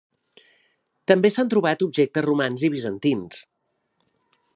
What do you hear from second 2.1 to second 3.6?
romans i bizantins.